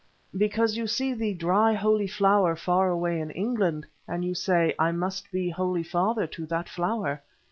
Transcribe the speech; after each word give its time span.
"Because 0.35 0.77
you 0.77 0.87
see 0.87 1.13
the 1.13 1.35
dry 1.35 1.73
Holy 1.73 2.07
Flower 2.07 2.55
far 2.55 2.89
away 2.89 3.19
in 3.19 3.29
England, 3.29 3.85
and 4.07 4.25
you 4.25 4.33
say, 4.33 4.73
'I 4.79 4.93
must 4.93 5.31
be 5.31 5.47
Holy 5.51 5.83
Father 5.83 6.25
to 6.25 6.47
that 6.47 6.67
Flower. 6.67 7.21